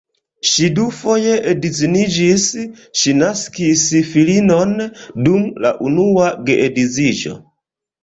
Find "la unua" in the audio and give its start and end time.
5.69-6.37